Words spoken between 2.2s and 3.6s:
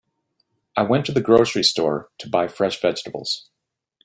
buy fresh vegetables.